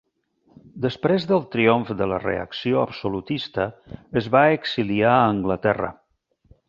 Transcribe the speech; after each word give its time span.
Després 0.85 1.27
del 1.31 1.43
triomf 1.55 1.91
de 1.99 2.07
la 2.11 2.17
reacció 2.23 2.79
absolutista, 2.85 3.67
es 4.23 4.31
va 4.37 4.43
exiliar 4.55 5.13
a 5.19 5.29
Anglaterra. 5.37 5.93